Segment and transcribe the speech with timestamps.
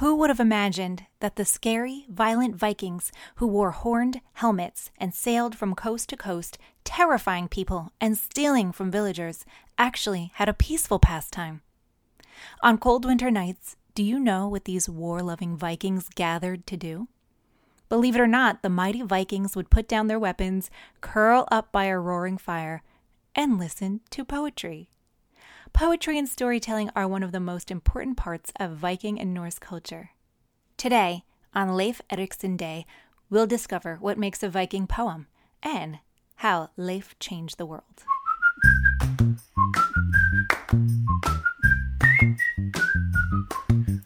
[0.00, 5.54] Who would have imagined that the scary, violent Vikings who wore horned helmets and sailed
[5.54, 9.44] from coast to coast, terrifying people and stealing from villagers,
[9.76, 11.60] actually had a peaceful pastime?
[12.62, 17.08] On cold winter nights, do you know what these war loving Vikings gathered to do?
[17.90, 20.70] Believe it or not, the mighty Vikings would put down their weapons,
[21.02, 22.82] curl up by a roaring fire,
[23.34, 24.88] and listen to poetry.
[25.80, 30.10] Poetry and storytelling are one of the most important parts of Viking and Norse culture.
[30.76, 32.84] Today, on Leif Erikson Day,
[33.30, 35.26] we'll discover what makes a Viking poem
[35.62, 36.00] and
[36.34, 38.04] how Leif changed the world.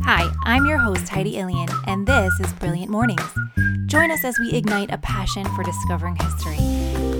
[0.02, 3.34] Hi, I'm your host, Heidi Illian, and this is Brilliant Mornings.
[3.86, 6.58] Join us as we ignite a passion for discovering history.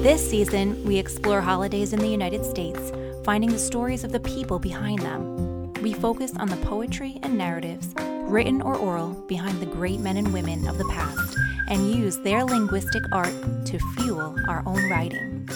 [0.04, 2.92] This season, we explore holidays in the United States,
[3.24, 5.72] finding the stories of the people behind them.
[5.82, 10.30] We focus on the poetry and narratives, written or oral, behind the great men and
[10.32, 11.36] women of the past,
[11.68, 13.32] and use their linguistic art
[13.66, 15.48] to fuel our own writing.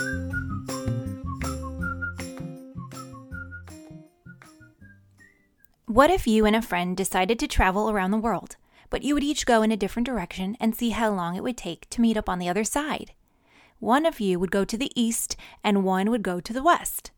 [5.84, 8.56] What if you and a friend decided to travel around the world,
[8.88, 11.58] but you would each go in a different direction and see how long it would
[11.58, 13.12] take to meet up on the other side?
[13.78, 17.10] One of you would go to the east and one would go to the west.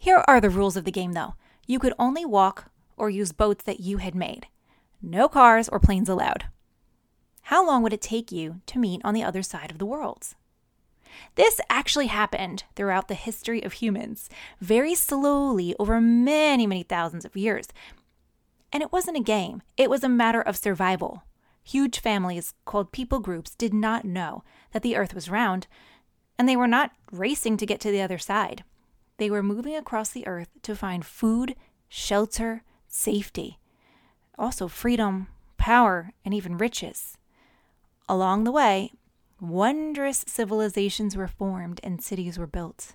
[0.00, 1.34] Here are the rules of the game, though.
[1.66, 4.46] You could only walk or use boats that you had made.
[5.02, 6.46] No cars or planes allowed.
[7.42, 10.34] How long would it take you to meet on the other side of the world?
[11.36, 14.28] This actually happened throughout the history of humans,
[14.60, 17.68] very slowly over many, many thousands of years.
[18.72, 21.22] And it wasn't a game, it was a matter of survival.
[21.62, 25.66] Huge families called people groups did not know that the earth was round,
[26.38, 28.64] and they were not racing to get to the other side.
[29.18, 31.56] They were moving across the earth to find food,
[31.88, 33.58] shelter, safety,
[34.38, 37.16] also freedom, power, and even riches.
[38.08, 38.92] Along the way,
[39.40, 42.94] wondrous civilizations were formed and cities were built.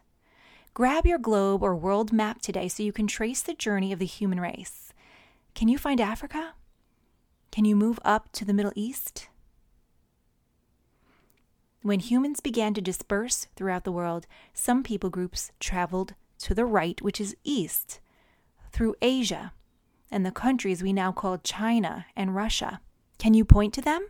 [0.74, 4.06] Grab your globe or world map today so you can trace the journey of the
[4.06, 4.94] human race.
[5.54, 6.54] Can you find Africa?
[7.52, 9.28] Can you move up to the Middle East?
[11.84, 17.02] When humans began to disperse throughout the world, some people groups traveled to the right,
[17.02, 18.00] which is east,
[18.72, 19.54] through Asia
[20.12, 22.82] and the countries we now call China and Russia.
[23.18, 24.08] Can you point to them?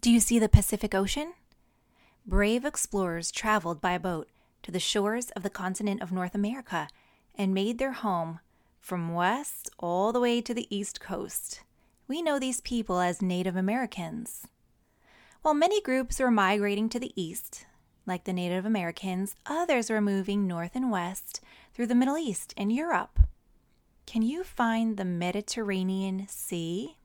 [0.00, 1.34] Do you see the Pacific Ocean?
[2.24, 4.28] Brave explorers traveled by boat
[4.62, 6.88] to the shores of the continent of North America
[7.34, 8.38] and made their home
[8.78, 11.62] from west all the way to the east coast.
[12.06, 14.46] We know these people as Native Americans.
[15.42, 17.66] While many groups were migrating to the east,
[18.06, 21.40] like the Native Americans, others were moving north and west
[21.74, 23.18] through the Middle East and Europe.
[24.06, 26.96] Can you find the Mediterranean Sea?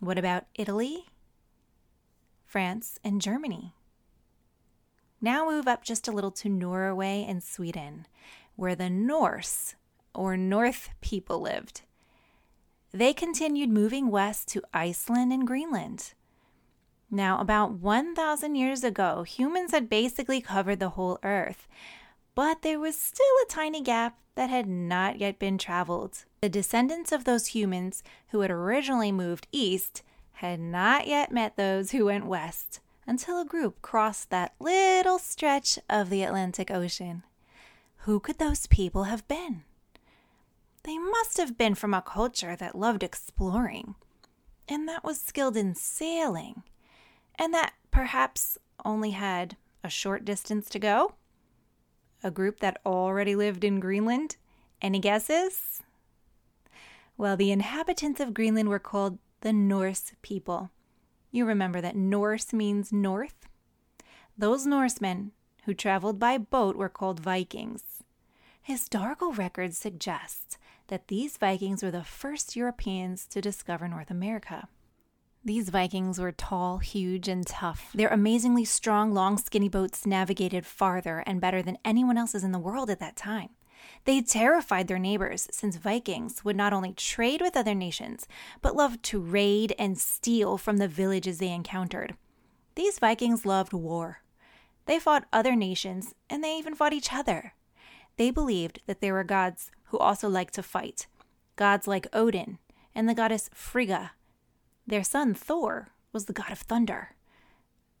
[0.00, 1.06] What about Italy,
[2.44, 3.76] France, and Germany?
[5.20, 8.08] Now move up just a little to Norway and Sweden
[8.56, 9.74] where the Norse,
[10.12, 11.82] or North people, lived.
[12.94, 16.14] They continued moving west to Iceland and Greenland.
[17.10, 21.66] Now, about 1,000 years ago, humans had basically covered the whole earth,
[22.36, 26.24] but there was still a tiny gap that had not yet been traveled.
[26.40, 31.90] The descendants of those humans who had originally moved east had not yet met those
[31.90, 32.78] who went west
[33.08, 37.24] until a group crossed that little stretch of the Atlantic Ocean.
[38.06, 39.64] Who could those people have been?
[40.84, 43.94] They must have been from a culture that loved exploring,
[44.68, 46.62] and that was skilled in sailing,
[47.36, 51.14] and that perhaps only had a short distance to go.
[52.22, 54.36] A group that already lived in Greenland?
[54.82, 55.82] Any guesses?
[57.16, 60.70] Well, the inhabitants of Greenland were called the Norse people.
[61.30, 63.46] You remember that Norse means north?
[64.36, 65.32] Those Norsemen
[65.64, 68.02] who traveled by boat were called Vikings.
[68.62, 70.58] Historical records suggest
[70.88, 74.68] that these Vikings were the first Europeans to discover North America.
[75.44, 77.90] These Vikings were tall, huge, and tough.
[77.94, 82.58] Their amazingly strong, long, skinny boats navigated farther and better than anyone else's in the
[82.58, 83.50] world at that time.
[84.04, 88.26] They terrified their neighbors since Vikings would not only trade with other nations,
[88.62, 92.16] but loved to raid and steal from the villages they encountered.
[92.74, 94.22] These Vikings loved war.
[94.86, 97.54] They fought other nations and they even fought each other.
[98.16, 101.06] They believed that there were gods who also liked to fight,
[101.54, 102.58] gods like Odin
[102.96, 104.10] and the goddess Frigga.
[104.88, 107.14] Their son Thor was the god of thunder.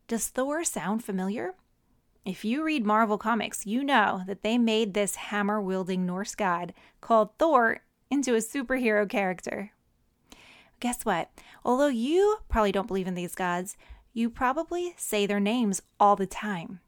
[0.08, 1.54] Does Thor sound familiar?
[2.24, 6.74] If you read Marvel Comics, you know that they made this hammer wielding Norse god
[7.00, 9.70] called Thor into a superhero character.
[10.80, 11.30] Guess what?
[11.64, 13.76] Although you probably don't believe in these gods,
[14.12, 16.80] you probably say their names all the time.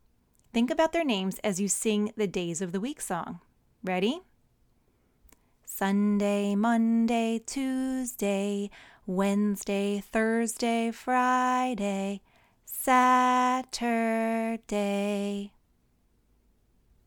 [0.52, 3.38] Think about their names as you sing the Days of the Week song.
[3.85, 4.23] Ready?
[5.68, 8.70] Sunday, Monday, Tuesday,
[9.04, 12.22] Wednesday, Thursday, Friday,
[12.64, 13.82] Saturday.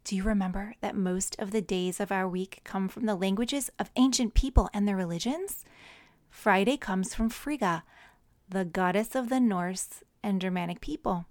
[0.04, 3.72] Do you remember that most of the days of our week come from the languages
[3.80, 5.64] of ancient people and their religions?
[6.30, 7.84] Friday comes from Frigga,
[8.48, 11.26] the goddess of the Norse and Germanic people.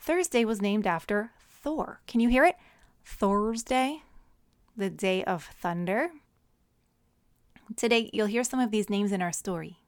[0.00, 2.00] Thursday was named after Thor.
[2.06, 2.56] Can you hear it?
[3.04, 4.02] Thursday,
[4.74, 6.10] the day of thunder.
[7.76, 9.78] Today, you'll hear some of these names in our story.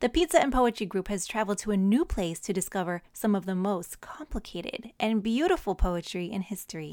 [0.00, 3.44] The Pizza and Poetry Group has traveled to a new place to discover some of
[3.44, 6.92] the most complicated and beautiful poetry in history.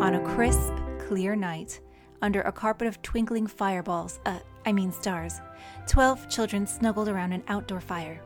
[0.00, 1.80] On a crisp, clear night,
[2.22, 5.40] under a carpet of twinkling fireballs, uh, I mean stars,
[5.86, 8.20] 12 children snuggled around an outdoor fire.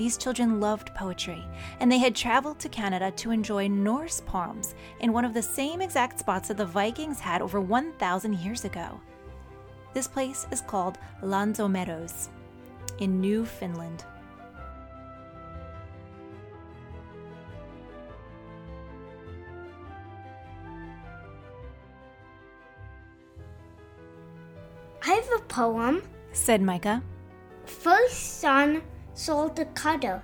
[0.00, 1.44] These children loved poetry,
[1.78, 5.82] and they had traveled to Canada to enjoy Norse poems in one of the same
[5.82, 8.98] exact spots that the Vikings had over 1,000 years ago.
[9.92, 12.30] This place is called L'Anse aux Meadows
[12.98, 14.06] in Newfoundland.
[25.06, 26.02] I have a poem,
[26.32, 27.02] said Micah.
[27.66, 28.80] First son
[29.14, 30.22] sold a cutter,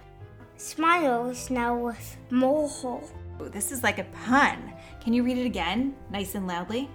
[0.56, 3.02] smiles now with mole
[3.40, 4.72] Ooh, this is like a pun.
[5.02, 6.88] Can you read it again, nice and loudly?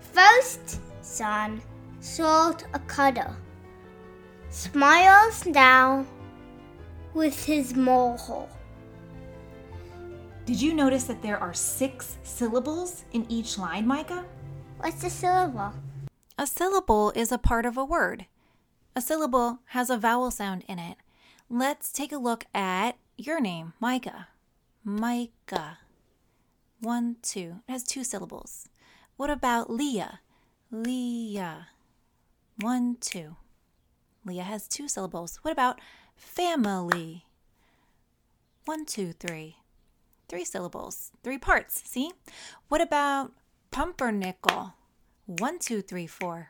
[0.00, 1.60] First son
[2.00, 3.34] sold a cutter,
[4.50, 6.06] smiles now
[7.14, 8.48] with his mole
[10.46, 14.24] Did you notice that there are six syllables in each line, Micah?
[14.78, 15.72] What's a syllable?
[16.38, 18.26] A syllable is a part of a word.
[18.96, 20.96] A syllable has a vowel sound in it.
[21.54, 24.28] Let's take a look at your name, Micah.
[24.82, 25.80] Micah.
[26.80, 27.56] One, two.
[27.68, 28.70] It has two syllables.
[29.18, 30.20] What about Leah?
[30.70, 31.68] Leah.
[32.58, 33.36] One, two.
[34.24, 35.40] Leah has two syllables.
[35.42, 35.78] What about
[36.16, 37.26] family?
[38.64, 39.56] One, two, three.
[40.30, 41.12] Three syllables.
[41.22, 41.82] Three parts.
[41.84, 42.12] See?
[42.68, 43.30] What about
[43.70, 44.72] pumpernickel?
[45.26, 46.48] One, two, three, four.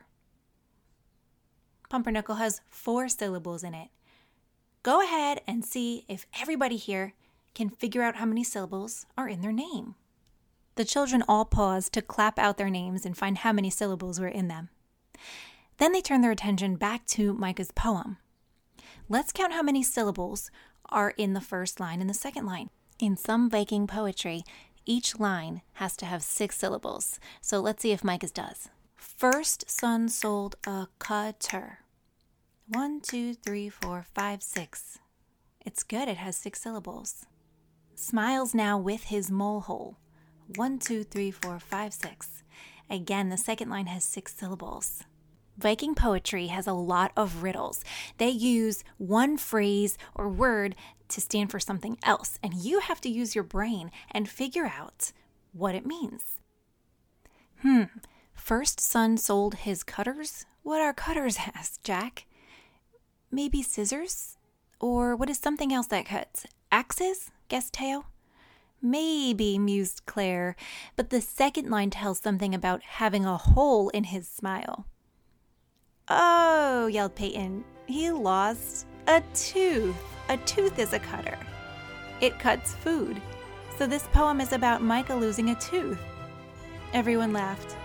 [1.89, 3.89] Pumpernickel has four syllables in it.
[4.83, 7.13] Go ahead and see if everybody here
[7.55, 9.95] can figure out how many syllables are in their name.
[10.75, 14.27] The children all paused to clap out their names and find how many syllables were
[14.27, 14.67] in them.
[15.77, 18.17] Then they turned their attention back to Micah's poem.
[19.07, 20.51] Let's count how many syllables
[20.89, 22.69] are in the first line and the second line.
[22.99, 24.43] In some Viking poetry,
[24.85, 27.21] each line has to have six syllables.
[27.39, 28.69] So let's see if Micah's does.
[28.97, 31.79] First son sold a cutter.
[32.73, 34.97] One, two, three, four, five, six.
[35.63, 37.27] It's good, it has six syllables.
[37.93, 39.99] Smiles now with his mole hole.
[40.55, 42.41] One, two, three, four, five, six.
[42.89, 45.03] Again, the second line has six syllables.
[45.55, 47.85] Viking poetry has a lot of riddles.
[48.17, 50.75] They use one phrase or word
[51.09, 55.11] to stand for something else, and you have to use your brain and figure out
[55.51, 56.39] what it means.
[57.61, 57.83] Hmm,
[58.33, 60.47] first son sold his cutters?
[60.63, 61.37] What are cutters?
[61.53, 62.25] asked Jack.
[63.33, 64.37] Maybe scissors?
[64.79, 66.45] Or what is something else that cuts?
[66.71, 67.31] Axes?
[67.47, 68.05] guessed Teo.
[68.79, 70.55] Maybe, mused Claire,
[70.95, 74.85] but the second line tells something about having a hole in his smile.
[76.09, 77.63] Oh, yelled Peyton.
[77.87, 79.95] He lost a tooth.
[80.29, 81.39] A tooth is a cutter.
[82.21, 83.19] It cuts food.
[83.79, 85.99] So this poem is about Micah losing a tooth.
[86.93, 87.75] Everyone laughed.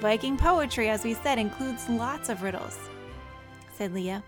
[0.00, 2.78] Viking poetry, as we said, includes lots of riddles,
[3.76, 4.22] said Leah.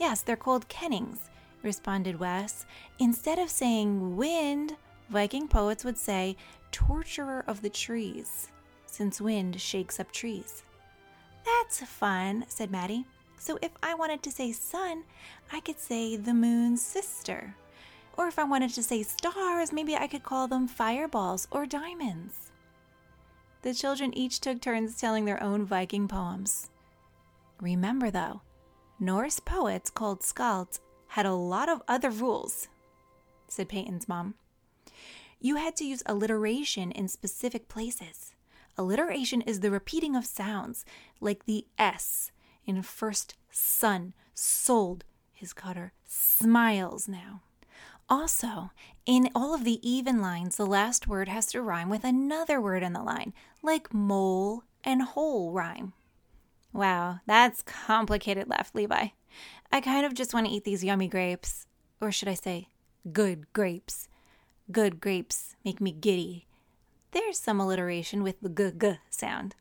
[0.00, 1.30] Yes, they're called kennings,
[1.62, 2.66] responded Wes.
[2.98, 4.76] Instead of saying wind,
[5.10, 6.36] Viking poets would say
[6.72, 8.48] torturer of the trees,
[8.86, 10.62] since wind shakes up trees.
[11.44, 13.04] That's fun, said Maddie.
[13.38, 15.04] So if I wanted to say sun,
[15.52, 17.54] I could say the moon's sister.
[18.16, 22.50] Or if I wanted to say stars, maybe I could call them fireballs or diamonds.
[23.62, 26.70] The children each took turns telling their own Viking poems.
[27.60, 28.40] Remember, though,
[29.00, 32.68] Norse poets called skalds had a lot of other rules,
[33.48, 34.34] said Peyton's mom.
[35.40, 38.34] You had to use alliteration in specific places.
[38.78, 40.84] Alliteration is the repeating of sounds,
[41.20, 42.30] like the S
[42.66, 47.42] in first son, sold his cutter, smiles now.
[48.08, 48.70] Also,
[49.06, 52.82] in all of the even lines, the last word has to rhyme with another word
[52.82, 53.32] in the line,
[53.62, 55.92] like mole, and whole rhyme.
[56.74, 59.06] Wow, that's complicated, laughed Levi.
[59.70, 61.66] I kind of just want to eat these yummy grapes.
[62.00, 62.66] Or should I say,
[63.12, 64.08] good grapes?
[64.70, 66.46] Good grapes make me giddy.
[67.12, 69.54] There's some alliteration with the g g sound.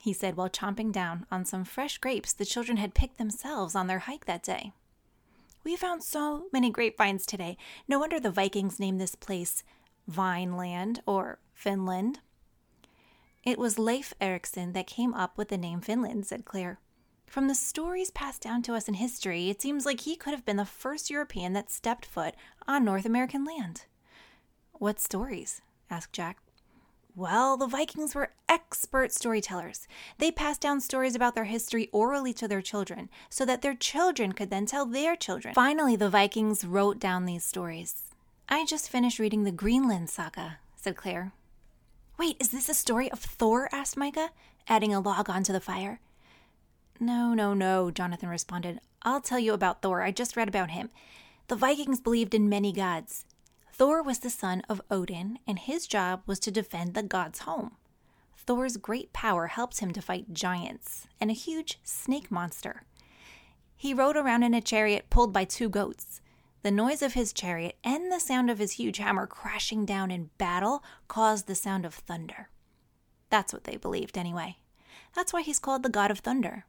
[0.00, 3.86] He said while chomping down on some fresh grapes the children had picked themselves on
[3.86, 4.72] their hike that day.
[5.62, 7.56] We found so many grapevines today.
[7.86, 9.62] No wonder the Vikings named this place
[10.08, 12.18] Vineland or Vinland.
[13.42, 16.78] It was Leif Erikson that came up with the name Vinland, said Claire.
[17.26, 20.44] From the stories passed down to us in history, it seems like he could have
[20.44, 22.34] been the first European that stepped foot
[22.68, 23.86] on North American land.
[24.72, 25.62] What stories?
[25.88, 26.38] asked Jack.
[27.16, 29.86] Well, the Vikings were expert storytellers.
[30.18, 34.32] They passed down stories about their history orally to their children, so that their children
[34.32, 35.54] could then tell their children.
[35.54, 38.10] Finally, the Vikings wrote down these stories.
[38.48, 41.32] I just finished reading the Greenland Saga, said Claire.
[42.20, 43.66] Wait, is this a story of Thor?
[43.72, 44.28] asked Micah,
[44.68, 46.00] adding a log onto the fire.
[47.00, 48.78] No, no, no, Jonathan responded.
[49.00, 50.02] I'll tell you about Thor.
[50.02, 50.90] I just read about him.
[51.48, 53.24] The Vikings believed in many gods.
[53.72, 57.76] Thor was the son of Odin, and his job was to defend the god's home.
[58.36, 62.82] Thor's great power helped him to fight giants and a huge snake monster.
[63.78, 66.20] He rode around in a chariot pulled by two goats.
[66.62, 70.30] The noise of his chariot and the sound of his huge hammer crashing down in
[70.36, 72.50] battle caused the sound of thunder.
[73.30, 74.58] That's what they believed, anyway.
[75.14, 76.66] That's why he's called the god of thunder.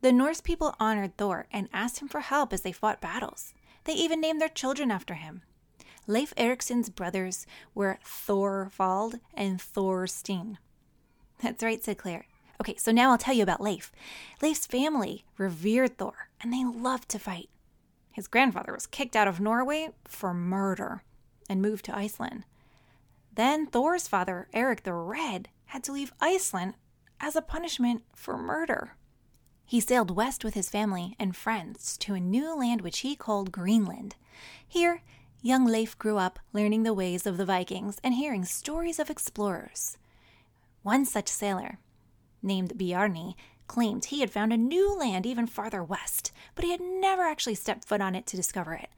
[0.00, 3.52] The Norse people honored Thor and asked him for help as they fought battles.
[3.84, 5.42] They even named their children after him.
[6.06, 10.58] Leif Erikson's brothers were Thorvald and Thorstein.
[11.42, 12.26] That's right, said Claire.
[12.60, 13.90] Okay, so now I'll tell you about Leif.
[14.40, 17.48] Leif's family revered Thor, and they loved to fight.
[18.16, 21.02] His grandfather was kicked out of Norway for murder
[21.50, 22.44] and moved to Iceland.
[23.34, 26.76] Then Thor's father, Eric the Red, had to leave Iceland
[27.20, 28.96] as a punishment for murder.
[29.66, 33.52] He sailed west with his family and friends to a new land which he called
[33.52, 34.16] Greenland.
[34.66, 35.02] Here,
[35.42, 39.98] young Leif grew up learning the ways of the Vikings and hearing stories of explorers.
[40.82, 41.80] One such sailor,
[42.42, 43.34] named Bjarni,
[43.66, 47.54] claimed he had found a new land even farther west, but he had never actually
[47.54, 48.90] stepped foot on it to discover it.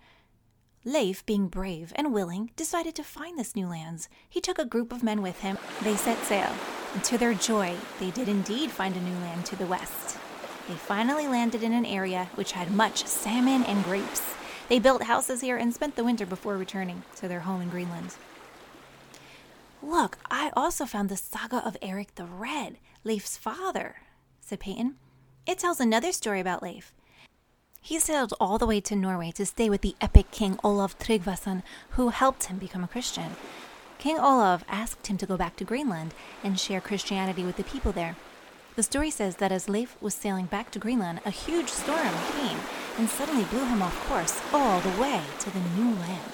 [0.84, 4.08] Leif, being brave and willing, decided to find this new lands.
[4.28, 5.58] He took a group of men with him.
[5.82, 6.52] They set sail,
[6.94, 10.16] and to their joy, they did indeed find a new land to the west.
[10.68, 14.22] They finally landed in an area which had much salmon and grapes.
[14.68, 18.14] They built houses here and spent the winter before returning to their home in Greenland.
[19.82, 23.96] Look, I also found the saga of Eric the Red, Leif's father,
[24.48, 24.94] said Peyton.
[25.46, 26.94] It tells another story about Leif.
[27.82, 31.62] He sailed all the way to Norway to stay with the epic King Olav Tryggvason,
[31.90, 33.36] who helped him become a Christian.
[33.98, 37.92] King Olav asked him to go back to Greenland and share Christianity with the people
[37.92, 38.16] there.
[38.76, 42.58] The story says that as Leif was sailing back to Greenland, a huge storm came
[42.96, 46.32] and suddenly blew him off course all the way to the new land.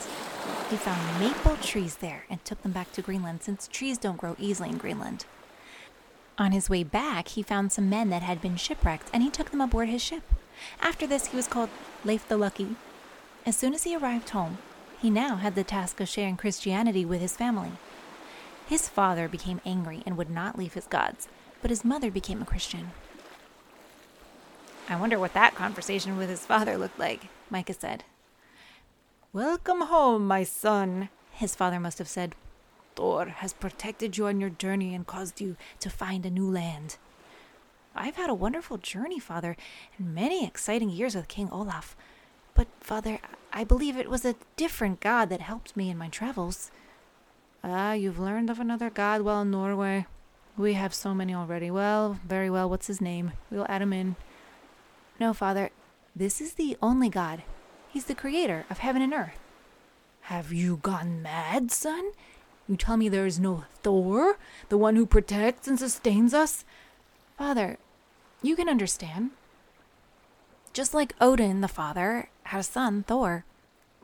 [0.70, 4.36] He found maple trees there and took them back to Greenland since trees don't grow
[4.38, 5.24] easily in Greenland.
[6.36, 9.50] On his way back, he found some men that had been shipwrecked and he took
[9.50, 10.22] them aboard his ship.
[10.80, 11.70] After this, he was called
[12.04, 12.76] Leif the Lucky.
[13.46, 14.58] As soon as he arrived home,
[15.00, 17.72] he now had the task of sharing Christianity with his family.
[18.66, 21.28] His father became angry and would not leave his gods,
[21.62, 22.90] but his mother became a Christian.
[24.88, 28.04] I wonder what that conversation with his father looked like, Micah said.
[29.32, 32.34] Welcome home, my son, his father must have said.
[32.96, 36.96] Thor has protected you on your journey and caused you to find a new land.
[37.94, 39.56] I've had a wonderful journey, father,
[39.98, 41.96] and many exciting years with King Olaf.
[42.54, 43.18] But, father,
[43.52, 46.70] I believe it was a different god that helped me in my travels.
[47.62, 50.06] Ah, you've learned of another god while in Norway.
[50.56, 51.70] We have so many already.
[51.70, 52.68] Well, very well.
[52.70, 53.32] What's his name?
[53.50, 54.16] We'll add him in.
[55.18, 55.70] No, Father,
[56.14, 57.42] this is the only God.
[57.88, 59.38] He's the creator of heaven and earth.
[60.22, 62.12] Have you gone mad, son?
[62.68, 66.64] You tell me there is no Thor, the one who protects and sustains us?
[67.36, 67.78] Father,
[68.42, 69.30] you can understand.
[70.72, 73.44] Just like Odin, the father, had a son, Thor,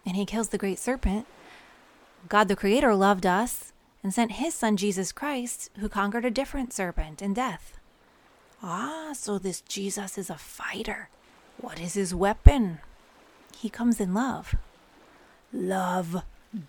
[0.06, 1.26] and he kills the great serpent.
[2.28, 6.72] God the Creator loved us and sent his son Jesus Christ, who conquered a different
[6.72, 7.78] serpent in death.
[8.62, 11.08] Ah, so this Jesus is a fighter.
[11.58, 12.78] What is his weapon?
[13.56, 14.54] He comes in love.
[15.52, 16.22] Love?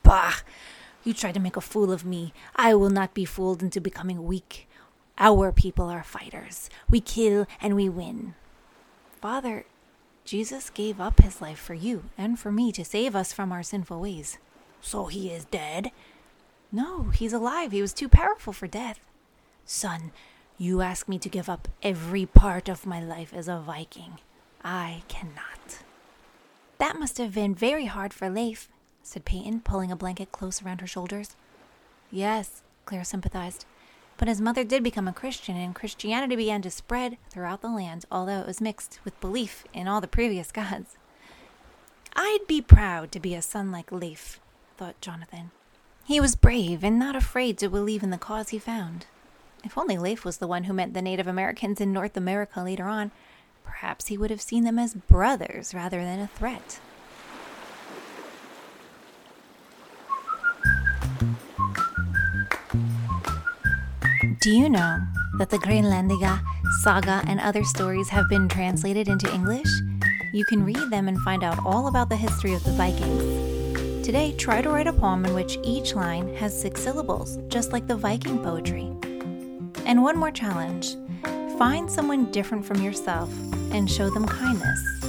[0.04, 0.36] Bah!
[1.04, 2.34] You try to make a fool of me.
[2.56, 4.68] I will not be fooled into becoming weak.
[5.18, 6.70] Our people are fighters.
[6.90, 8.36] We kill and we win.
[9.20, 9.66] Father,
[10.26, 13.64] Jesus gave up his life for you and for me to save us from our
[13.64, 14.38] sinful ways.
[14.80, 15.92] So he is dead?
[16.72, 17.72] No, he's alive.
[17.72, 19.00] He was too powerful for death.
[19.66, 20.12] Son,
[20.58, 24.20] You ask me to give up every part of my life as a Viking.
[24.64, 25.80] I cannot.
[26.78, 28.70] That must have been very hard for Leif,
[29.04, 31.36] said Peyton, pulling a blanket close around her shoulders.
[32.12, 33.66] Yes, Claire sympathized.
[34.18, 38.06] But his mother did become a Christian, and Christianity began to spread throughout the land,
[38.12, 40.98] although it was mixed with belief in all the previous gods.
[42.16, 44.40] I'd be proud to be a son like Leif,
[44.78, 45.52] thought Jonathan.
[46.04, 49.06] He was brave and not afraid to believe in the cause he found.
[49.64, 52.86] If only Leif was the one who met the Native Americans in North America later
[52.86, 53.12] on,
[53.64, 56.80] perhaps he would have seen them as brothers rather than a threat.
[64.42, 65.00] Do you know
[65.38, 66.42] that the Greenlendinga
[66.82, 69.68] saga and other stories have been translated into English?
[70.34, 74.04] You can read them and find out all about the history of the Vikings.
[74.04, 77.86] Today, try to write a poem in which each line has six syllables, just like
[77.86, 78.92] the Viking poetry.
[79.86, 80.96] And one more challenge
[81.60, 83.30] find someone different from yourself
[83.72, 85.02] and show them kindness.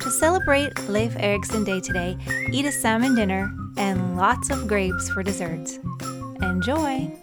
[0.00, 2.18] To celebrate Leif Erikson Day today,
[2.50, 5.78] eat a salmon dinner and lots of grapes for dessert.
[6.42, 7.16] Enjoy!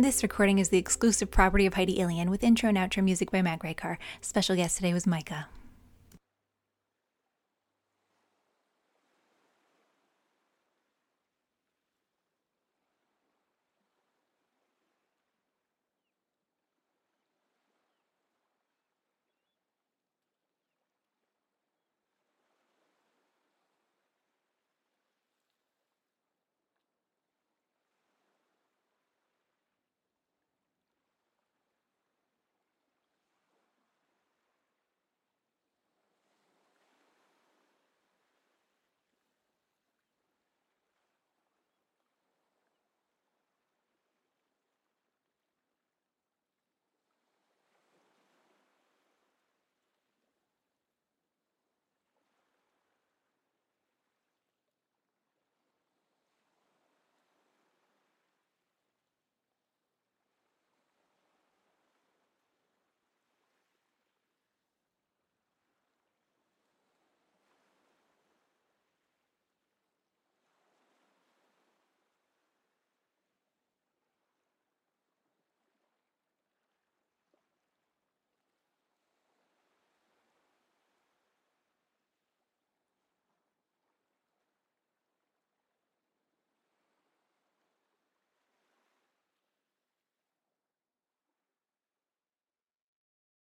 [0.00, 3.42] This recording is the exclusive property of Heidi Ilian with intro and outro music by
[3.42, 3.96] Matt Graycar.
[4.20, 5.48] Special guest today was Micah.